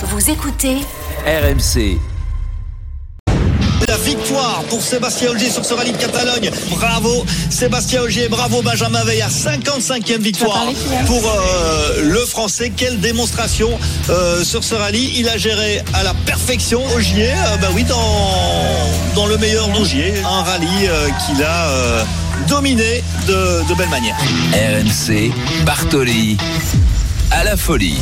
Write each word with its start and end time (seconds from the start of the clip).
Vous 0.00 0.30
écoutez 0.30 0.76
RMC. 1.26 1.98
La 3.88 3.96
victoire 3.96 4.62
pour 4.68 4.80
Sébastien 4.80 5.30
Ogier 5.30 5.50
sur 5.50 5.64
ce 5.64 5.74
rallye 5.74 5.90
de 5.90 5.96
Catalogne. 5.96 6.50
Bravo 6.70 7.24
Sébastien 7.50 8.02
Ogier, 8.02 8.28
bravo 8.28 8.62
Benjamin 8.62 9.02
Veillard. 9.02 9.30
55e 9.30 10.18
victoire 10.18 10.66
pour 11.06 11.22
euh, 11.28 12.02
le 12.02 12.18
Français. 12.26 12.70
Quelle 12.76 13.00
démonstration 13.00 13.70
euh, 14.08 14.44
sur 14.44 14.62
ce 14.62 14.76
rallye. 14.76 15.14
Il 15.16 15.28
a 15.28 15.36
géré 15.36 15.82
à 15.94 16.04
la 16.04 16.14
perfection 16.26 16.80
Ogier, 16.94 17.32
euh, 17.32 17.56
bah 17.56 17.68
oui, 17.74 17.82
dans, 17.82 19.14
dans 19.16 19.26
le 19.26 19.36
meilleur 19.36 19.66
d'Ogier. 19.68 20.14
Un 20.24 20.42
rallye 20.42 20.86
euh, 20.86 21.08
qu'il 21.26 21.42
a 21.42 21.68
euh, 21.70 22.04
dominé 22.46 23.02
de, 23.26 23.68
de 23.68 23.74
belle 23.74 23.88
manière. 23.88 24.16
RMC, 24.52 25.32
Bartoli. 25.64 26.36
À 27.30 27.44
la 27.44 27.56
folie. 27.58 27.98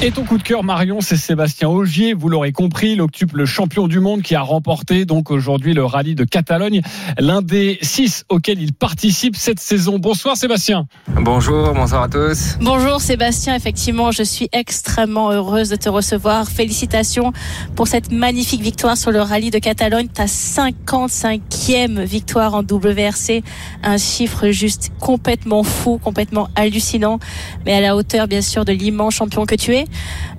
Et 0.00 0.12
ton 0.12 0.22
coup 0.22 0.38
de 0.38 0.44
cœur, 0.44 0.62
Marion, 0.62 1.00
c'est 1.00 1.16
Sébastien 1.16 1.68
Ogier. 1.68 2.14
Vous 2.14 2.28
l'aurez 2.28 2.52
compris, 2.52 2.94
l'octuple 2.94 3.44
champion 3.46 3.88
du 3.88 3.98
monde 3.98 4.22
qui 4.22 4.36
a 4.36 4.40
remporté 4.40 5.04
donc 5.04 5.32
aujourd'hui 5.32 5.74
le 5.74 5.84
rallye 5.84 6.14
de 6.14 6.22
Catalogne, 6.22 6.82
l'un 7.18 7.42
des 7.42 7.78
six 7.82 8.24
auxquels 8.28 8.62
il 8.62 8.72
participe 8.72 9.34
cette 9.34 9.58
saison. 9.58 9.98
Bonsoir 9.98 10.36
Sébastien. 10.36 10.86
Bonjour, 11.08 11.74
bonsoir 11.74 12.04
à 12.04 12.08
tous. 12.08 12.58
Bonjour 12.60 13.00
Sébastien, 13.00 13.56
effectivement, 13.56 14.12
je 14.12 14.22
suis 14.22 14.48
extrêmement 14.52 15.32
heureuse 15.32 15.68
de 15.68 15.74
te 15.74 15.88
recevoir. 15.88 16.48
Félicitations 16.48 17.32
pour 17.74 17.88
cette 17.88 18.12
magnifique 18.12 18.60
victoire 18.60 18.96
sur 18.96 19.10
le 19.10 19.20
rallye 19.20 19.50
de 19.50 19.58
Catalogne, 19.58 20.06
ta 20.06 20.26
55e 20.26 22.04
victoire 22.04 22.54
en 22.54 22.62
WRC, 22.62 23.42
un 23.82 23.98
chiffre 23.98 24.50
juste 24.50 24.92
complètement 25.00 25.64
fou, 25.64 25.98
complètement 25.98 26.48
hallucinant, 26.54 27.18
mais 27.66 27.74
à 27.74 27.80
la 27.80 27.96
hauteur 27.96 28.28
bien 28.28 28.42
sûr 28.42 28.64
de 28.68 28.72
l'immense 28.72 29.14
champion 29.14 29.46
que 29.46 29.54
tu 29.54 29.74
es. 29.74 29.86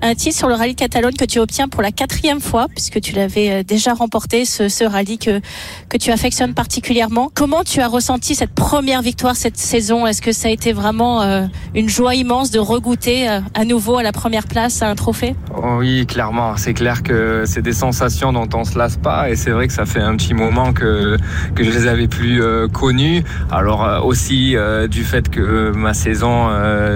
Un 0.02 0.14
titre 0.14 0.36
sur 0.36 0.48
le 0.48 0.54
rallye 0.54 0.74
Catalogne 0.74 1.14
que 1.14 1.24
tu 1.24 1.40
obtiens 1.40 1.68
pour 1.68 1.82
la 1.82 1.90
quatrième 1.90 2.40
fois, 2.40 2.66
puisque 2.68 3.00
tu 3.00 3.12
l'avais 3.12 3.50
euh, 3.50 3.62
déjà 3.62 3.92
remporté, 3.92 4.44
ce, 4.44 4.68
ce 4.68 4.84
rallye 4.84 5.18
que, 5.18 5.40
que 5.88 5.96
tu 5.98 6.10
affectionnes 6.10 6.54
particulièrement. 6.54 7.30
Comment 7.34 7.64
tu 7.64 7.80
as 7.80 7.88
ressenti 7.88 8.34
cette 8.34 8.54
première 8.54 9.02
victoire 9.02 9.36
cette 9.36 9.56
saison? 9.56 10.06
Est-ce 10.06 10.22
que 10.22 10.32
ça 10.32 10.48
a 10.48 10.50
été 10.50 10.72
vraiment 10.72 11.22
euh, 11.22 11.46
une 11.74 11.88
joie 11.88 12.14
immense 12.14 12.50
de 12.50 12.60
regoûter 12.60 13.28
euh, 13.28 13.40
à 13.54 13.64
nouveau 13.64 13.96
à 13.96 14.02
la 14.02 14.12
première 14.12 14.46
place 14.46 14.80
à 14.82 14.88
un 14.88 14.94
trophée? 14.94 15.34
Oh 15.56 15.78
Oui, 15.78 16.06
clairement. 16.06 16.56
C'est 16.56 16.74
clair 16.74 17.02
que 17.02 17.42
c'est 17.46 17.62
des 17.62 17.72
sensations 17.72 18.32
dont 18.32 18.48
on 18.54 18.64
se 18.64 18.78
lasse 18.78 18.96
pas, 18.96 19.28
et 19.28 19.36
c'est 19.36 19.50
vrai 19.50 19.66
que 19.66 19.72
ça 19.72 19.86
fait 19.86 20.00
un 20.00 20.16
petit 20.16 20.34
moment 20.34 20.72
que 20.72 21.16
que 21.54 21.64
je 21.64 21.70
les 21.70 21.88
avais 21.88 22.06
plus 22.06 22.42
euh, 22.42 22.68
connues. 22.68 23.24
Alors 23.50 24.04
aussi 24.04 24.54
du 24.88 25.04
fait 25.04 25.28
que 25.28 25.72
ma 25.74 25.94
saison 25.94 26.48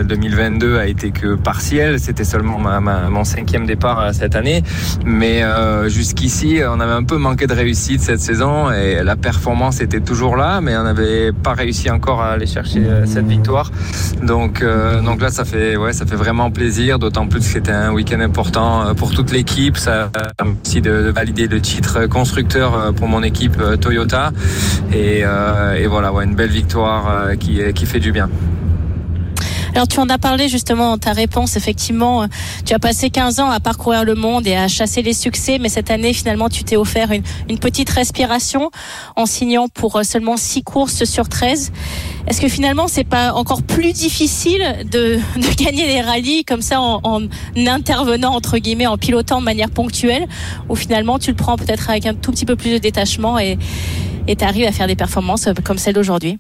2022 0.05 0.79
a 0.79 0.87
été 0.87 1.11
que 1.11 1.24
partielle, 1.43 2.01
c'était 2.01 2.25
seulement 2.25 2.59
mon 2.59 3.25
cinquième 3.25 3.67
départ 3.67 4.13
cette 4.13 4.37
année, 4.37 4.63
mais 5.05 5.43
jusqu'ici 5.89 6.61
on 6.67 6.81
avait 6.81 6.93
un 6.93 7.05
peu 7.05 7.17
manqué 7.17 7.47
de 7.47 7.55
réussite 7.55 8.01
cette 8.01 8.21
saison 8.21 8.71
et 8.71 9.03
la 9.03 9.17
performance 9.17 9.81
était 9.81 10.01
toujours 10.01 10.37
là, 10.37 10.61
mais 10.61 10.77
on 10.77 10.85
n'avait 10.85 11.33
pas 11.33 11.55
réussi 11.55 11.91
encore 11.91 12.21
à 12.23 12.33
aller 12.33 12.47
chercher 12.47 12.83
cette 13.07 13.27
victoire. 13.27 13.71
Donc 14.23 14.65
donc 15.05 15.21
là 15.21 15.31
ça 15.31 15.45
fait 15.45 15.77
ouais 15.77 15.93
ça 15.93 16.07
fait 16.07 16.17
vraiment 16.17 16.51
plaisir, 16.51 16.99
d'autant 16.99 17.27
plus 17.27 17.41
que 17.41 17.47
c'était 17.47 17.73
un 17.73 17.93
week-end 17.93 18.21
important 18.21 18.95
pour 18.95 19.13
toute 19.13 19.33
l'équipe. 19.33 19.77
Ça 19.77 20.11
a 20.39 20.45
aussi 20.65 20.81
de, 20.81 21.03
de, 21.03 21.11
valider 21.11 21.47
le 21.49 21.61
titre 21.61 22.07
constructeur 22.07 22.93
pour 22.95 23.09
mon 23.09 23.23
équipe 23.23 23.57
Toyota 23.81 24.33
et, 24.93 25.21
et 25.21 25.87
voilà 25.87 26.13
ouais, 26.13 26.25
une 26.25 26.35
belle 26.35 26.51
victoire 26.51 27.37
qui 27.39 27.61
qui 27.75 27.87
fait 27.87 28.01
du 28.01 28.13
bien. 28.13 28.29
Alors 29.75 29.89
tu 29.89 29.99
en 29.99 30.09
as 30.09 30.19
parlé 30.19 30.49
justement 30.49 30.91
dans 30.91 30.99
ta 30.99 31.13
réponse. 31.13 31.57
Effectivement, 31.57 32.29
tu 32.65 32.75
as 32.75 32.79
passé 32.79 33.11
15 33.11 33.41
ans 33.41 33.51
à 33.51 33.59
parcourir 33.59 34.05
le 34.05 34.15
monde 34.15 34.47
et 34.47 34.55
à 34.55 34.69
chasser 34.69 35.03
les 35.03 35.15
succès, 35.15 35.59
mais 35.59 35.69
cette 35.69 35.91
année 35.91 36.13
finalement 36.13 36.49
tu 36.49 36.63
t'es 36.63 36.77
offert 36.77 37.11
une, 37.11 37.25
une, 37.49 37.59
petite 37.59 37.91
respiration 37.91 38.71
en 39.17 39.27
signant 39.27 39.69
pour 39.69 40.05
seulement 40.05 40.37
6 40.37 40.63
courses 40.63 41.05
sur 41.05 41.29
13. 41.29 41.73
Est-ce 42.29 42.41
que 42.41 42.49
finalement 42.49 42.87
c'est 42.87 43.05
pas 43.05 43.33
encore 43.33 43.63
plus 43.63 43.93
difficile 43.93 44.63
de, 44.93 45.19
de 45.37 45.65
gagner 45.65 45.87
les 45.89 46.01
rallyes 46.01 46.45
comme 46.45 46.63
ça 46.63 46.81
en, 46.81 47.01
en, 47.03 47.23
intervenant 47.67 48.33
entre 48.33 48.59
guillemets, 48.59 48.87
en 48.87 48.97
pilotant 48.97 49.41
de 49.41 49.45
manière 49.45 49.71
ponctuelle, 49.71 50.29
ou 50.69 50.77
finalement 50.77 51.19
tu 51.19 51.31
le 51.31 51.37
prends 51.37 51.57
peut-être 51.57 51.91
avec 51.91 52.07
un 52.07 52.15
tout 52.15 52.31
petit 52.31 52.47
peu 52.47 52.55
plus 52.55 52.71
de 52.71 52.79
détachement 52.79 53.41
et 53.41 53.59
tu 54.29 54.45
arrives 54.45 54.69
à 54.69 54.73
faire 54.73 54.87
des 54.87 54.97
performances 54.97 55.49
comme 55.65 55.79
celle 55.79 55.95
d'aujourd'hui? 55.95 56.39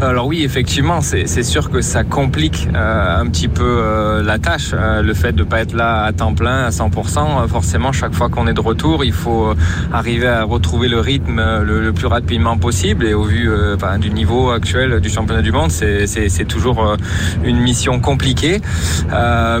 Alors 0.00 0.26
oui, 0.26 0.44
effectivement, 0.44 1.00
c'est 1.02 1.42
sûr 1.42 1.70
que 1.70 1.80
ça 1.82 2.02
complique 2.04 2.68
euh, 2.74 3.20
un 3.20 3.26
petit 3.26 3.48
peu 3.48 3.64
euh, 3.64 4.22
la 4.22 4.38
tâche. 4.38 4.70
Euh, 4.72 5.02
le 5.02 5.12
fait 5.12 5.32
de 5.32 5.42
pas 5.42 5.60
être 5.60 5.74
là 5.74 6.04
à 6.04 6.12
temps 6.12 6.34
plein, 6.34 6.64
à 6.64 6.70
100%, 6.70 7.46
forcément, 7.48 7.92
chaque 7.92 8.14
fois 8.14 8.28
qu'on 8.28 8.46
est 8.46 8.54
de 8.54 8.60
retour, 8.60 9.04
il 9.04 9.12
faut 9.12 9.52
arriver 9.92 10.28
à 10.28 10.44
retrouver 10.44 10.88
le 10.88 11.00
rythme 11.00 11.42
le, 11.62 11.92
plus 11.92 12.06
rapidement 12.06 12.56
possible. 12.56 13.04
Et 13.06 13.14
au 13.14 13.24
vu 13.24 13.50
enfin, 13.74 13.98
du 13.98 14.10
niveau 14.10 14.50
actuel 14.50 15.00
du 15.00 15.10
championnat 15.10 15.42
du 15.42 15.52
monde, 15.52 15.70
c'est 15.70 16.48
toujours 16.48 16.96
une 17.44 17.58
mission 17.58 18.00
compliquée. 18.00 18.60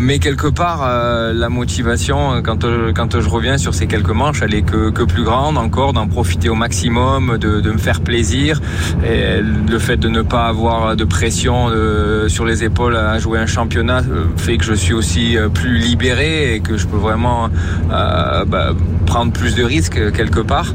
mais 0.00 0.18
quelque 0.18 0.48
part, 0.48 0.88
la 1.32 1.48
motivation, 1.48 2.42
quand, 2.42 2.60
je 2.62 3.28
reviens 3.28 3.58
sur 3.58 3.74
ces 3.74 3.86
quelques 3.86 4.10
manches, 4.10 4.42
elle 4.42 4.54
est 4.54 4.62
que, 4.62 5.04
plus 5.04 5.24
grande 5.24 5.58
encore, 5.58 5.92
d'en 5.92 6.06
profiter 6.06 6.48
au 6.48 6.54
maximum, 6.54 7.38
de, 7.38 7.60
de 7.60 7.70
me 7.70 7.78
faire 7.78 8.00
plaisir. 8.00 8.60
Et 9.04 9.40
le 9.42 9.78
fait 9.78 9.97
de 9.98 10.08
ne 10.08 10.22
pas 10.22 10.46
avoir 10.46 10.96
de 10.96 11.04
pression 11.04 11.68
euh, 11.70 12.28
sur 12.28 12.44
les 12.44 12.62
épaules 12.64 12.96
à 12.96 13.18
jouer 13.18 13.38
un 13.38 13.46
championnat 13.46 13.98
euh, 13.98 14.26
fait 14.36 14.56
que 14.56 14.64
je 14.64 14.74
suis 14.74 14.94
aussi 14.94 15.36
euh, 15.36 15.48
plus 15.48 15.76
libéré 15.78 16.54
et 16.54 16.60
que 16.60 16.76
je 16.76 16.86
peux 16.86 16.96
vraiment 16.96 17.48
bah, 17.88 18.74
prendre 19.06 19.32
plus 19.32 19.54
de 19.54 19.64
risques 19.64 20.12
quelque 20.12 20.40
part. 20.40 20.74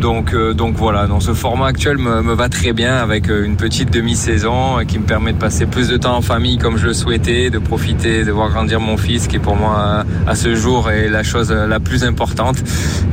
Donc, 0.00 0.34
donc 0.34 0.76
voilà, 0.76 1.06
dans 1.06 1.20
ce 1.20 1.34
format 1.34 1.66
actuel 1.66 1.98
me, 1.98 2.22
me 2.22 2.34
va 2.34 2.48
très 2.48 2.72
bien 2.72 2.96
avec 2.96 3.28
une 3.28 3.56
petite 3.56 3.92
demi-saison 3.92 4.84
qui 4.86 4.98
me 4.98 5.04
permet 5.04 5.32
de 5.32 5.38
passer 5.38 5.66
plus 5.66 5.88
de 5.88 5.96
temps 5.96 6.16
en 6.16 6.22
famille 6.22 6.58
comme 6.58 6.76
je 6.76 6.86
le 6.86 6.94
souhaitais, 6.94 7.50
de 7.50 7.58
profiter, 7.58 8.24
de 8.24 8.32
voir 8.32 8.50
grandir 8.50 8.80
mon 8.80 8.96
fils 8.96 9.26
qui 9.26 9.38
pour 9.38 9.56
moi 9.56 10.04
à 10.26 10.34
ce 10.34 10.54
jour 10.54 10.90
est 10.90 11.08
la 11.08 11.22
chose 11.22 11.50
la 11.50 11.80
plus 11.80 12.04
importante 12.04 12.56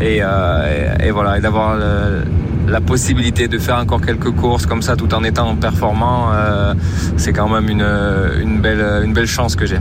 et, 0.01 0.22
et 1.03 1.12
voilà, 1.12 1.38
et 1.38 1.41
d'avoir 1.41 1.78
la 2.67 2.81
possibilité 2.81 3.47
de 3.47 3.57
faire 3.57 3.77
encore 3.77 4.01
quelques 4.01 4.31
courses 4.31 4.66
comme 4.66 4.81
ça 4.81 4.95
tout 4.95 5.13
en 5.13 5.23
étant 5.23 5.55
performant, 5.55 6.31
euh, 6.33 6.73
c'est 7.17 7.33
quand 7.33 7.49
même 7.49 7.69
une, 7.69 7.85
une, 8.41 8.61
belle, 8.61 9.03
une 9.03 9.13
belle 9.13 9.27
chance 9.27 9.55
que 9.55 9.66
j'ai. 9.66 9.79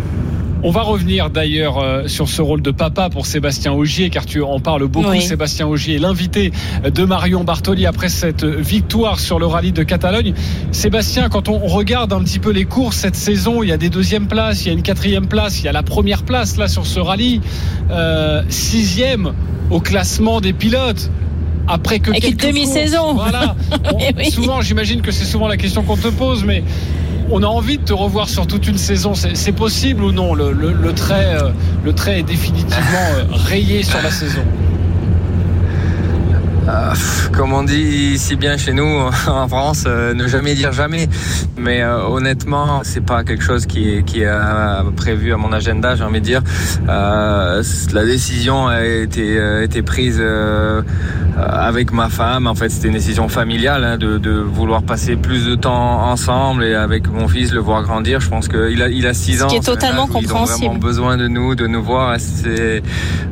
On 0.63 0.71
va 0.71 0.83
revenir 0.83 1.31
d'ailleurs 1.31 1.79
euh, 1.79 2.07
sur 2.07 2.29
ce 2.29 2.43
rôle 2.43 2.61
de 2.61 2.71
papa 2.71 3.09
pour 3.09 3.25
Sébastien 3.25 3.73
Augier, 3.73 4.11
car 4.11 4.27
tu 4.27 4.43
en 4.43 4.61
parles 4.61 4.87
beaucoup. 4.89 5.09
Oui. 5.09 5.23
Sébastien 5.23 5.67
Augier, 5.67 5.99
l'invité 5.99 6.53
de 6.85 7.05
Marion 7.05 7.45
Bartoli 7.45 7.87
après 7.87 8.11
cette 8.11 8.45
victoire 8.45 9.21
sur 9.21 9.39
le 9.39 9.47
rallye 9.47 9.73
de 9.73 9.83
Catalogne. 9.83 10.35
Sébastien, 10.71 11.31
quand 11.31 11.49
on 11.49 11.59
regarde 11.61 12.13
un 12.13 12.23
petit 12.23 12.39
peu 12.39 12.51
les 12.51 12.67
courses 12.67 12.99
cette 12.99 13.17
saison, 13.17 13.63
il 13.63 13.71
y 13.71 13.73
a 13.73 13.79
des 13.79 13.89
deuxièmes 13.89 14.29
places, 14.29 14.65
il 14.65 14.69
y 14.69 14.71
a 14.71 14.75
une 14.75 14.83
quatrième 14.83 15.29
place, 15.29 15.61
il 15.61 15.65
y 15.65 15.69
a 15.69 15.73
la 15.73 15.83
première 15.83 16.25
place 16.25 16.59
là 16.59 16.69
sur 16.69 16.85
ce 16.85 17.01
rallye, 17.01 17.41
euh, 17.91 18.43
sixième 18.51 19.33
au 19.71 19.81
classement 19.81 20.43
des 20.43 20.53
pilotes 20.53 21.11
après 21.71 22.01
que 22.01 22.11
quelques 22.11 22.43
une 22.43 22.51
demi-saison. 22.51 23.15
Voilà. 23.15 23.55
On, 23.95 23.99
oui. 24.17 24.31
Souvent, 24.31 24.61
j'imagine 24.61 25.03
que 25.03 25.11
c'est 25.11 25.25
souvent 25.25 25.49
la 25.49 25.57
question 25.57 25.83
qu'on 25.83 25.97
te 25.97 26.09
pose, 26.09 26.45
mais 26.45 26.63
on 27.31 27.43
a 27.43 27.47
envie 27.47 27.79
de 27.79 27.85
te 27.85 27.93
revoir 27.93 28.29
sur 28.29 28.47
toute 28.47 28.67
une 28.67 28.79
saison. 28.79 29.13
C'est 29.15 29.53
possible 29.53 30.03
ou 30.03 30.13
non? 30.13 30.35
Le, 30.35 30.53
le, 30.53 30.73
le, 30.73 30.93
trait, 30.93 31.37
euh, 31.41 31.51
le 31.85 31.93
trait 31.93 32.21
est 32.21 32.25
définitivement 32.25 33.09
euh, 33.15 33.25
rayé 33.31 33.83
sur 33.83 34.03
la 34.03 34.11
saison. 34.11 34.43
Euh, 36.69 36.95
comme 37.33 37.53
on 37.53 37.63
dit 37.63 38.19
si 38.19 38.37
bien 38.37 38.57
chez 38.57 38.73
nous 38.73 38.85
en 39.29 39.49
France, 39.49 39.85
euh, 39.87 40.15
ne 40.15 40.27
jamais 40.27 40.55
dire 40.55 40.73
jamais. 40.73 41.09
Mais 41.57 41.83
euh, 41.83 42.07
honnêtement, 42.07 42.81
c'est 42.83 43.05
pas 43.05 43.25
quelque 43.25 43.43
chose 43.43 43.67
qui 43.67 43.95
est, 43.95 44.03
qui 44.03 44.23
est 44.23 44.31
prévu 44.97 45.33
à 45.33 45.37
mon 45.37 45.53
agenda, 45.53 45.95
j'ai 45.95 46.05
envie 46.05 46.21
de 46.21 46.25
dire. 46.25 46.43
Euh, 46.89 47.63
la 47.93 48.05
décision 48.05 48.69
a 48.69 48.85
été, 48.85 49.41
a 49.41 49.63
été 49.63 49.83
prise 49.83 50.23
avec 51.39 51.93
ma 51.93 52.09
femme. 52.09 52.47
En 52.47 52.55
fait, 52.55 52.69
c'était 52.69 52.89
une 52.89 52.95
décision 52.95 53.29
familiale 53.29 53.85
hein, 53.85 53.99
de, 53.99 54.19
de, 54.19 54.31
vouloir 54.31 54.83
passer 54.83 55.17
plus 55.17 55.47
de 55.47 55.55
temps 55.55 56.03
ensemble 56.11 56.65
et 56.65 56.75
avec 56.75 57.09
mon 57.11 57.29
fils 57.29 57.53
le 57.53 57.61
voir 57.61 57.83
grandir. 57.83 58.21
Je 58.21 58.29
pense 58.29 58.49
qu'il 58.49 58.83
a, 58.83 58.89
il 58.89 59.07
a 59.07 59.15
6 59.15 59.43
ans. 59.43 59.49
Ce 59.49 59.55
qui 59.55 59.61
est 59.61 59.65
totalement 59.65 60.07
compréhensible. 60.07 60.59
Ils 60.61 60.65
ont 60.65 60.69
vraiment 60.69 60.79
besoin 60.79 61.17
de 61.17 61.29
nous, 61.29 61.55
de 61.55 61.67
nous 61.67 61.83
voir. 61.83 62.17
C'est 62.19 62.83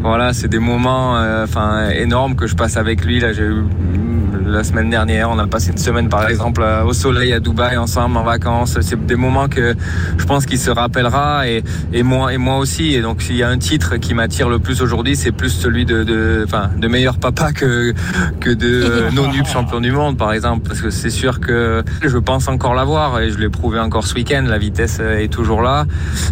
voilà, 0.00 0.32
c'est 0.32 0.49
des 0.49 0.58
moments, 0.58 1.14
enfin 1.43 1.91
énormes 1.91 2.37
que 2.37 2.47
je 2.47 2.55
passe 2.55 2.76
avec 2.76 3.05
lui. 3.05 3.18
village 3.20 4.18
la 4.49 4.65
semaine 4.65 4.91
dernière. 4.91 5.31
On 5.31 5.39
a 5.39 5.47
passé 5.47 5.71
une 5.71 5.79
semaine, 5.79 6.09
par 6.09 6.29
exemple, 6.29 6.65
au 6.85 6.93
soleil 6.93 7.33
à 7.33 7.41
Dubaï 7.41 7.77
ensemble 7.77 8.17
en 8.17 8.25
vacances. 8.25 8.79
C'est 8.81 9.06
des 9.06 9.17
moments 9.17 9.49
que 9.49 9.75
je 10.17 10.25
pense 10.25 10.47
qu'il 10.47 10.59
se 10.59 10.71
rappellera 10.71 11.49
et, 11.49 11.62
et 11.93 12.03
moi 12.03 12.33
et 12.33 12.39
moi 12.39 12.59
aussi. 12.59 12.95
Et 12.95 13.00
donc, 13.00 13.23
s'il 13.23 13.37
y 13.37 13.43
a 13.43 13.49
un 13.49 13.59
titre 13.59 13.97
qui 13.97 14.15
m'attire 14.15 14.49
le 14.49 14.59
plus 14.59 14.83
aujourd'hui, 14.83 15.17
c'est 15.17 15.33
plus 15.33 15.50
celui 15.50 15.85
de, 15.85 16.05
de, 16.05 16.43
enfin, 16.45 16.71
de 16.77 16.89
meilleur 16.89 17.19
papa 17.19 17.53
que 17.53 17.93
que 18.41 18.50
de 18.50 19.11
non-nub 19.15 19.47
champion 19.47 19.81
du 19.81 19.93
monde, 19.93 20.17
par 20.17 20.33
exemple, 20.33 20.67
parce 20.67 20.81
que 20.81 20.91
c'est 20.91 21.11
sûr 21.11 21.41
que 21.41 21.83
je 22.03 22.19
pense 22.19 22.49
encore 22.49 22.75
l'avoir 22.75 23.21
et 23.21 23.31
je 23.31 23.39
l'ai 23.39 23.49
prouvé 23.49 23.79
encore 23.79 24.06
ce 24.06 24.15
week-end. 24.15 24.45
La 24.47 24.59
vitesse 24.59 25.00
est 25.00 25.33
toujours 25.33 25.62
là. 25.62 25.87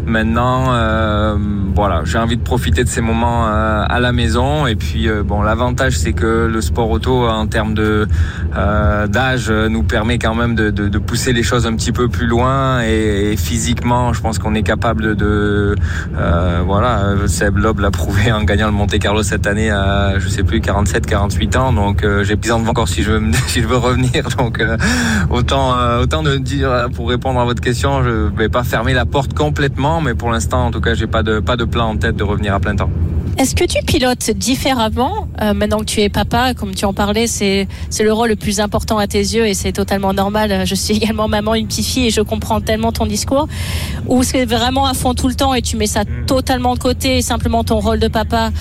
Maintenant, 0.06 0.72
euh, 0.72 1.36
voilà, 1.74 2.02
j'ai 2.04 2.18
envie 2.18 2.36
de 2.36 2.42
profiter 2.42 2.84
de 2.84 2.88
ces 2.88 3.00
moments 3.00 3.46
euh, 3.46 3.84
à 3.88 4.00
la 4.00 4.12
maison. 4.12 4.66
Et 4.66 4.76
puis, 4.76 5.08
euh, 5.08 5.22
bon, 5.22 5.42
l'avantage, 5.42 5.98
c'est 5.98 6.12
que 6.12 6.48
le 6.52 6.60
sport 6.60 6.90
auto, 6.90 7.26
en 7.26 7.46
termes 7.46 7.74
de 7.74 8.05
euh, 8.56 9.06
d'âge, 9.06 9.50
nous 9.50 9.82
permet 9.82 10.18
quand 10.18 10.34
même 10.34 10.54
de, 10.54 10.98
pousser 10.98 11.32
les 11.32 11.42
choses 11.42 11.66
un 11.66 11.74
petit 11.74 11.92
peu 11.92 12.08
plus 12.08 12.26
loin. 12.26 12.82
Et, 12.82 13.36
physiquement, 13.36 14.12
je 14.12 14.20
pense 14.20 14.38
qu'on 14.38 14.54
est 14.54 14.62
capable 14.62 15.14
de, 15.14 15.14
de 15.14 15.76
voilà, 16.64 17.14
Seb 17.26 17.58
Loeb 17.58 17.80
l'a 17.80 17.90
prouvé 17.90 18.32
en 18.32 18.44
gagnant 18.44 18.66
le 18.66 18.72
Monte 18.72 18.98
Carlo 18.98 19.22
cette 19.22 19.46
année 19.46 19.70
à, 19.70 20.18
je 20.18 20.28
sais 20.28 20.42
plus, 20.42 20.60
47, 20.60 21.06
48 21.06 21.56
ans. 21.56 21.72
Donc, 21.72 22.06
j'ai 22.22 22.36
plus 22.36 22.48
de 22.48 22.54
encore 22.54 22.88
si 22.88 23.02
je 23.02 23.12
veux, 23.12 23.76
revenir. 23.76 24.28
Donc, 24.38 24.62
autant, 25.30 26.22
de 26.22 26.36
dire, 26.36 26.88
pour 26.94 27.08
répondre 27.08 27.40
à 27.40 27.44
votre 27.44 27.60
question, 27.60 28.02
je 28.02 28.10
vais 28.36 28.48
pas 28.48 28.64
fermer 28.64 28.94
la 28.94 29.04
porte 29.06 29.34
complètement, 29.34 30.00
mais 30.00 30.14
pour 30.14 30.30
l'instant, 30.30 30.66
en 30.66 30.70
tout 30.70 30.80
cas, 30.80 30.94
j'ai 30.94 31.06
pas 31.06 31.22
pas 31.22 31.56
de 31.56 31.64
plan 31.64 31.90
en 31.90 31.96
tête 31.96 32.16
de 32.16 32.24
revenir 32.24 32.54
à 32.54 32.60
plein 32.60 32.76
temps. 32.76 32.90
Est-ce 33.38 33.54
que 33.54 33.64
tu 33.64 33.84
pilotes 33.84 34.30
différemment 34.30 35.28
euh, 35.42 35.52
maintenant 35.52 35.80
que 35.80 35.84
tu 35.84 36.00
es 36.00 36.08
papa 36.08 36.54
Comme 36.54 36.74
tu 36.74 36.86
en 36.86 36.94
parlais, 36.94 37.26
c'est 37.26 37.68
c'est 37.90 38.02
le 38.02 38.10
rôle 38.10 38.30
le 38.30 38.36
plus 38.36 38.60
important 38.60 38.96
à 38.96 39.06
tes 39.06 39.18
yeux 39.18 39.46
et 39.46 39.52
c'est 39.52 39.72
totalement 39.72 40.14
normal. 40.14 40.66
Je 40.66 40.74
suis 40.74 40.94
également 40.96 41.28
maman, 41.28 41.54
une 41.54 41.66
petite 41.66 41.84
fille 41.84 42.06
et 42.06 42.10
je 42.10 42.22
comprends 42.22 42.62
tellement 42.62 42.92
ton 42.92 43.04
discours. 43.04 43.46
Ou 44.08 44.22
c'est 44.22 44.46
vraiment 44.46 44.86
à 44.86 44.94
fond 44.94 45.12
tout 45.12 45.28
le 45.28 45.34
temps 45.34 45.52
et 45.52 45.60
tu 45.60 45.76
mets 45.76 45.86
ça 45.86 46.04
mm. 46.04 46.24
totalement 46.26 46.74
de 46.74 46.78
côté 46.78 47.18
et 47.18 47.22
simplement 47.22 47.62
ton 47.62 47.78
rôle 47.78 47.98
de 47.98 48.08
papa, 48.08 48.52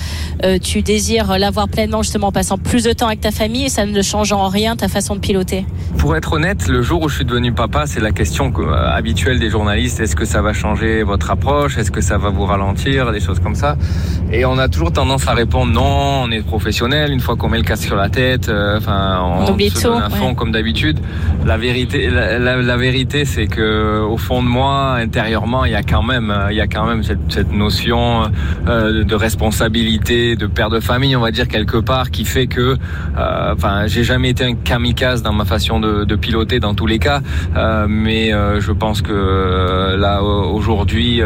euh, 0.44 0.58
tu 0.58 0.82
désires 0.82 1.38
l'avoir 1.38 1.68
pleinement 1.68 2.02
justement 2.02 2.26
en 2.26 2.32
passant 2.32 2.58
plus 2.58 2.84
de 2.84 2.92
temps 2.92 3.06
avec 3.06 3.22
ta 3.22 3.30
famille 3.30 3.64
et 3.64 3.70
ça 3.70 3.86
ne 3.86 4.02
change 4.02 4.32
en 4.32 4.48
rien 4.48 4.76
ta 4.76 4.88
façon 4.88 5.14
de 5.14 5.20
piloter. 5.20 5.64
Pour 5.98 6.14
être 6.14 6.34
honnête, 6.34 6.68
le 6.68 6.82
jour 6.82 7.02
où 7.02 7.08
je 7.08 7.16
suis 7.16 7.24
devenu 7.24 7.52
papa, 7.52 7.86
c'est 7.86 8.00
la 8.00 8.12
question 8.12 8.52
euh, 8.58 8.72
habituelle 8.72 9.40
des 9.40 9.50
journalistes. 9.50 9.98
Est-ce 9.98 10.14
que 10.14 10.24
ça 10.24 10.40
va 10.40 10.52
changer 10.52 11.02
votre 11.02 11.30
approche? 11.30 11.78
Est-ce 11.78 11.90
que 11.90 12.00
ça 12.00 12.16
va 12.16 12.30
vous 12.30 12.44
ralentir? 12.44 13.10
Des 13.10 13.18
choses 13.20 13.40
comme 13.40 13.56
ça. 13.56 13.76
Et 14.30 14.44
on 14.44 14.56
a 14.58 14.68
toujours 14.68 14.92
tendance 14.92 15.26
à 15.26 15.32
répondre 15.34 15.72
non, 15.72 16.22
on 16.24 16.30
est 16.30 16.42
professionnel. 16.42 17.10
Une 17.12 17.20
fois 17.20 17.34
qu'on 17.36 17.48
met 17.48 17.58
le 17.58 17.64
casque 17.64 17.84
sur 17.84 17.96
la 17.96 18.08
tête, 18.08 18.48
euh, 18.48 18.78
enfin, 18.78 19.20
on, 19.22 19.52
on 19.52 19.58
se 19.58 19.82
donne 19.82 20.02
à 20.02 20.10
fond 20.10 20.34
comme 20.34 20.52
d'habitude. 20.52 21.00
La 21.44 21.56
vérité, 21.56 22.08
la, 22.08 22.38
la, 22.38 22.56
la 22.62 22.76
vérité, 22.76 23.24
c'est 23.24 23.46
que 23.46 24.00
au 24.00 24.16
fond 24.16 24.42
de 24.42 24.48
moi, 24.48 24.94
intérieurement, 24.94 25.64
il 25.64 25.72
y 25.72 25.76
a 25.76 25.82
quand 25.82 26.02
même, 26.02 26.32
il 26.50 26.56
y 26.56 26.60
a 26.60 26.68
quand 26.68 26.86
même 26.86 27.02
cette, 27.02 27.32
cette 27.32 27.52
notion 27.52 28.30
euh, 28.68 29.02
de 29.02 29.14
responsabilité, 29.14 30.36
de 30.36 30.46
père 30.46 30.70
de 30.70 30.80
famille, 30.80 31.16
on 31.16 31.20
va 31.20 31.32
dire 31.32 31.48
quelque 31.48 31.78
part, 31.78 32.10
qui 32.10 32.24
fait 32.24 32.46
que, 32.46 32.76
euh, 33.18 33.54
enfin, 33.54 33.86
j'ai 33.86 34.04
jamais 34.04 34.30
été 34.30 34.44
un 34.44 34.54
kamikaze 34.54 35.22
dans 35.22 35.32
ma 35.32 35.44
façon 35.44 35.80
de, 35.80 35.85
de 35.86 36.16
piloter 36.16 36.60
dans 36.60 36.74
tous 36.74 36.86
les 36.86 36.98
cas, 36.98 37.20
euh, 37.56 37.86
mais 37.88 38.32
euh, 38.32 38.60
je 38.60 38.72
pense 38.72 39.02
que 39.02 39.12
euh, 39.12 39.96
là 39.96 40.22
aujourd'hui 40.22 41.20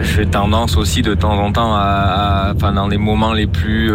j'ai 0.00 0.26
tendance 0.26 0.76
aussi 0.76 1.02
de 1.02 1.14
temps 1.14 1.38
en 1.38 1.52
temps 1.52 1.74
à, 1.74 1.80
à 1.80 2.54
enfin 2.54 2.72
dans 2.72 2.88
les 2.88 2.96
moments 2.96 3.32
les 3.32 3.46
plus 3.46 3.90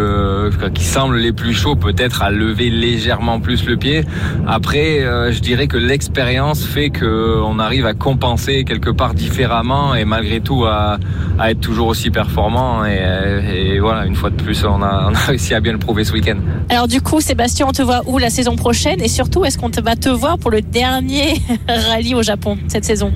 qui 0.74 0.84
semblent 0.84 1.16
les 1.16 1.32
plus 1.32 1.54
chauds 1.54 1.76
peut-être 1.76 2.22
à 2.22 2.30
lever 2.30 2.70
légèrement 2.70 3.40
plus 3.40 3.66
le 3.66 3.76
pied. 3.76 4.04
Après 4.46 5.00
je 5.30 5.38
dirais 5.40 5.66
que 5.66 5.76
l'expérience 5.76 6.64
fait 6.64 6.90
que 6.90 7.40
on 7.44 7.58
arrive 7.58 7.86
à 7.86 7.94
compenser 7.94 8.64
quelque 8.64 8.90
part 8.90 9.14
différemment 9.14 9.94
et 9.94 10.04
malgré 10.04 10.40
tout 10.40 10.64
à, 10.64 10.98
être 11.44 11.60
toujours 11.60 11.88
aussi 11.88 12.10
performant 12.10 12.84
et, 12.84 13.78
voilà 13.80 14.06
une 14.06 14.14
fois 14.14 14.30
de 14.30 14.40
plus 14.40 14.64
on 14.68 14.82
a 14.82 15.10
réussi 15.26 15.54
à 15.54 15.60
bien 15.60 15.72
le 15.72 15.78
prouver 15.78 16.04
ce 16.04 16.12
week-end. 16.12 16.36
Alors 16.68 16.88
du 16.88 17.00
coup 17.00 17.20
Sébastien 17.20 17.66
on 17.68 17.72
te 17.72 17.82
voit 17.82 18.02
où 18.06 18.18
la 18.18 18.30
saison 18.30 18.56
prochaine? 18.56 19.00
Et 19.00 19.08
surtout 19.08 19.43
est-ce 19.44 19.58
qu'on 19.58 19.70
va 19.82 19.96
te 19.96 20.08
voir 20.08 20.38
pour 20.38 20.50
le 20.50 20.62
dernier 20.62 21.34
rallye 21.68 22.14
au 22.14 22.22
Japon 22.22 22.58
cette 22.68 22.84
saison? 22.84 23.12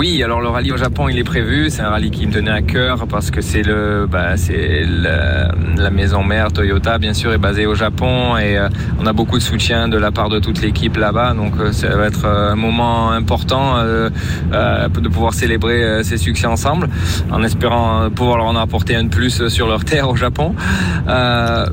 Oui, 0.00 0.22
alors 0.22 0.40
le 0.40 0.48
rallye 0.48 0.72
au 0.72 0.78
Japon, 0.78 1.10
il 1.10 1.18
est 1.18 1.24
prévu. 1.24 1.68
C'est 1.68 1.82
un 1.82 1.90
rallye 1.90 2.10
qui 2.10 2.26
me 2.26 2.32
tenait 2.32 2.50
à 2.50 2.62
cœur 2.62 3.06
parce 3.06 3.30
que 3.30 3.42
c'est 3.42 3.60
le, 3.60 4.06
bah, 4.10 4.38
c'est 4.38 4.86
la, 4.86 5.52
la, 5.76 5.90
maison 5.90 6.24
mère 6.24 6.50
Toyota, 6.52 6.96
bien 6.96 7.12
sûr, 7.12 7.34
est 7.34 7.38
basée 7.38 7.66
au 7.66 7.74
Japon 7.74 8.38
et 8.38 8.56
euh, 8.56 8.70
on 8.98 9.04
a 9.04 9.12
beaucoup 9.12 9.36
de 9.36 9.42
soutien 9.42 9.88
de 9.88 9.98
la 9.98 10.10
part 10.10 10.30
de 10.30 10.38
toute 10.38 10.62
l'équipe 10.62 10.96
là-bas. 10.96 11.34
Donc 11.34 11.52
euh, 11.60 11.72
ça 11.72 11.94
va 11.94 12.06
être 12.06 12.24
un 12.24 12.56
moment 12.56 13.10
important 13.10 13.74
euh, 13.76 14.08
de 14.88 15.08
pouvoir 15.10 15.34
célébrer 15.34 16.02
ces 16.02 16.16
succès 16.16 16.46
ensemble, 16.46 16.88
en 17.30 17.42
espérant 17.42 18.08
pouvoir 18.08 18.38
leur 18.38 18.46
en 18.46 18.56
apporter 18.56 18.96
un 18.96 19.04
de 19.04 19.10
plus 19.10 19.48
sur 19.48 19.66
leur 19.66 19.84
terre 19.84 20.08
au 20.08 20.16
Japon. 20.16 20.54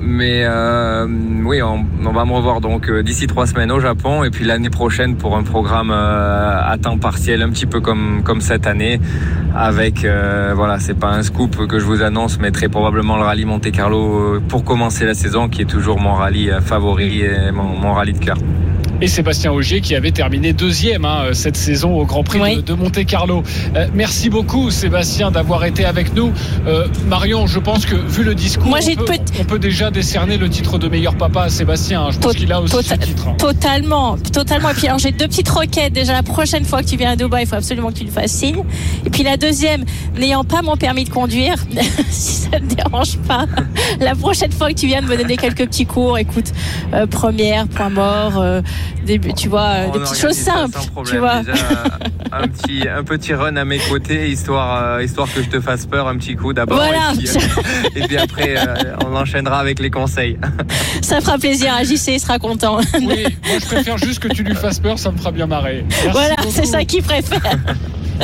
mais 0.01 0.45
oui, 1.45 1.61
on, 1.61 1.85
on, 2.05 2.11
va 2.11 2.25
me 2.25 2.33
revoir 2.33 2.59
donc 2.59 2.91
d'ici 2.91 3.25
trois 3.25 3.47
semaines 3.47 3.71
au 3.71 3.79
Japon 3.79 4.25
et 4.25 4.31
puis 4.31 4.43
l'année 4.43 4.69
prochaine 4.69 5.15
pour 5.15 5.37
un 5.37 5.43
programme 5.43 5.91
à 5.91 6.75
temps 6.81 6.97
partiel, 6.97 7.41
un 7.41 7.49
petit 7.51 7.65
peu 7.65 7.79
comme 7.79 8.16
comme, 8.23 8.41
cette 8.41 8.67
année 8.67 8.99
avec 9.55 10.05
euh, 10.05 10.53
voilà 10.55 10.79
c'est 10.79 10.93
pas 10.93 11.09
un 11.09 11.23
scoop 11.23 11.67
que 11.67 11.79
je 11.79 11.85
vous 11.85 12.03
annonce 12.03 12.39
mais 12.39 12.51
très 12.51 12.69
probablement 12.69 13.17
le 13.17 13.23
rallye 13.23 13.45
Monte 13.45 13.71
Carlo 13.71 14.35
euh, 14.35 14.41
pour 14.47 14.63
commencer 14.63 15.05
la 15.05 15.13
saison 15.13 15.49
qui 15.49 15.63
est 15.63 15.65
toujours 15.65 15.99
mon 15.99 16.13
rallye 16.13 16.51
euh, 16.51 16.61
favori 16.61 17.21
et 17.21 17.51
mon, 17.51 17.63
mon 17.63 17.93
rallye 17.93 18.13
de 18.13 18.19
cœur 18.19 18.37
et 19.01 19.07
Sébastien 19.07 19.51
Augier 19.51 19.81
qui 19.81 19.95
avait 19.95 20.11
terminé 20.11 20.53
deuxième 20.53 21.05
hein, 21.05 21.25
cette 21.33 21.57
saison 21.57 21.95
au 21.95 22.05
Grand 22.05 22.23
Prix 22.23 22.39
oui. 22.41 22.55
de, 22.57 22.61
de, 22.61 22.73
Monte 22.73 23.05
Carlo. 23.05 23.43
Euh, 23.75 23.87
merci 23.93 24.29
beaucoup 24.29 24.71
Sébastien 24.71 25.31
d'avoir 25.31 25.65
été 25.65 25.85
avec 25.85 26.15
nous. 26.15 26.31
Euh, 26.65 26.87
Marion, 27.07 27.47
je 27.47 27.59
pense 27.59 27.85
que 27.85 27.95
vu 27.95 28.23
le 28.23 28.33
discours, 28.33 28.67
Moi, 28.67 28.79
on, 28.81 28.95
peut, 28.95 29.05
peut... 29.05 29.13
on, 29.39 29.43
peut, 29.43 29.59
déjà 29.59 29.91
décerner 29.91 30.37
le 30.37 30.49
titre 30.49 30.77
de 30.77 30.87
meilleur 30.87 31.15
papa 31.15 31.43
à 31.43 31.49
Sébastien. 31.49 32.03
Hein. 32.03 32.11
Je 32.11 32.17
pense 32.17 32.33
qu'il 32.33 32.51
a 32.51 32.61
aussi 32.61 32.75
tota 32.75 32.95
ce 32.95 33.07
titre. 33.07 33.27
Hein. 33.27 33.35
Totalement, 33.37 34.17
totalement. 34.17 34.69
Et 34.69 34.73
puis 34.73 34.87
j'ai 34.97 35.11
deux 35.11 35.27
petites 35.27 35.49
requêtes. 35.49 35.93
Déjà 35.93 36.13
la 36.13 36.23
prochaine 36.23 36.65
fois 36.65 36.81
que 36.81 36.87
tu 36.87 36.97
viens 36.97 37.11
à 37.11 37.15
Dubaï, 37.15 37.43
il 37.43 37.47
faut 37.47 37.55
absolument 37.55 37.89
que 37.89 37.99
tu 37.99 38.05
le 38.05 38.11
fasses 38.11 38.31
signe. 38.31 38.63
Et 39.05 39.09
puis 39.09 39.23
la 39.23 39.37
deuxième, 39.37 39.85
n'ayant 40.17 40.43
pas 40.43 40.61
mon 40.61 40.75
permis 40.75 41.03
de 41.03 41.09
conduire, 41.09 41.55
si 42.09 42.47
ça 42.49 42.59
ne 42.59 42.65
dérange 42.65 43.17
pas, 43.27 43.45
la 43.99 44.15
prochaine 44.15 44.51
fois 44.51 44.69
que 44.69 44.75
tu 44.75 44.87
viens 44.87 45.01
de 45.01 45.07
me 45.07 45.17
donner 45.17 45.37
quelques 45.37 45.67
petits 45.67 45.85
cours, 45.85 46.17
écoute, 46.17 46.51
euh, 46.93 47.05
première, 47.05 47.67
point 47.67 47.89
mort, 47.89 48.43
euh, 49.01 49.05
début, 49.05 49.33
tu 49.33 49.49
vois, 49.49 49.71
on 49.87 49.91
des 49.91 49.99
petites 49.99 50.19
choses 50.19 50.37
simples, 50.37 50.79
tu 51.05 51.17
vois. 51.17 51.41
Déjà, 51.41 51.53
un 52.31 52.47
petit, 52.47 52.87
un 52.87 53.03
petit 53.03 53.33
run 53.33 53.55
à 53.55 53.65
mes 53.65 53.79
côtés, 53.79 54.29
histoire, 54.29 54.83
euh, 54.83 55.03
histoire 55.03 55.31
que 55.33 55.41
je 55.41 55.49
te 55.49 55.59
fasse 55.59 55.85
peur 55.85 56.07
un 56.07 56.17
petit 56.17 56.35
coup 56.35 56.53
d'abord. 56.53 56.77
Voilà. 56.77 57.13
Et, 57.13 57.17
puis, 57.17 57.29
euh, 57.29 57.89
et 57.95 58.01
puis 58.07 58.17
après, 58.17 58.55
euh, 58.57 58.95
on 59.05 59.15
enchaînera 59.15 59.59
avec 59.59 59.79
les 59.79 59.89
conseils. 59.89 60.37
Ça 61.01 61.21
fera 61.21 61.37
plaisir 61.37 61.73
à 61.73 61.83
JC, 61.83 62.13
il 62.13 62.19
sera 62.19 62.39
content. 62.39 62.79
Oui, 62.95 63.23
moi 63.47 63.59
je 63.59 63.65
préfère 63.65 63.97
juste 63.97 64.19
que 64.19 64.27
tu 64.27 64.43
lui 64.43 64.55
fasses 64.55 64.79
peur, 64.79 64.99
ça 64.99 65.11
me 65.11 65.17
fera 65.17 65.31
bien 65.31 65.47
marrer. 65.47 65.85
Merci 65.87 66.09
voilà, 66.11 66.35
c'est 66.49 66.65
ça 66.65 66.83
qu'il 66.83 67.03
préfère. 67.03 67.41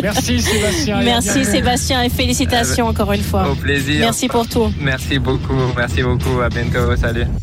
Merci 0.02 0.42
Sébastien. 0.42 1.02
Merci 1.02 1.46
Sébastien 1.46 2.02
et 2.04 2.10
félicitations 2.10 2.88
encore 2.88 3.12
une 3.14 3.22
fois. 3.22 3.50
Au 3.50 3.56
plaisir. 3.56 4.00
Merci 4.00 4.28
pour 4.28 4.48
tout. 4.48 4.74
Merci 4.80 5.20
beaucoup. 5.20 5.54
Merci 5.78 6.02
beaucoup. 6.02 6.42
À 6.42 6.50
bientôt. 6.50 6.96
Salut. 6.96 7.26